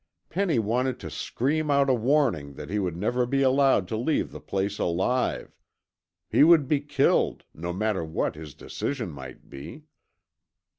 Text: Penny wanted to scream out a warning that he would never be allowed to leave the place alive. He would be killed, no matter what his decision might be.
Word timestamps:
Penny 0.29 0.57
wanted 0.57 0.99
to 1.01 1.11
scream 1.11 1.69
out 1.69 1.87
a 1.87 1.93
warning 1.93 2.55
that 2.55 2.71
he 2.71 2.79
would 2.79 2.97
never 2.97 3.27
be 3.27 3.43
allowed 3.43 3.87
to 3.89 3.95
leave 3.95 4.31
the 4.31 4.41
place 4.41 4.79
alive. 4.79 5.55
He 6.27 6.43
would 6.43 6.67
be 6.67 6.79
killed, 6.79 7.43
no 7.53 7.71
matter 7.71 8.03
what 8.03 8.33
his 8.33 8.55
decision 8.55 9.11
might 9.11 9.47
be. 9.47 9.83